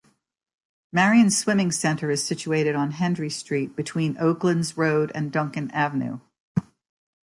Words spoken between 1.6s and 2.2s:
Centre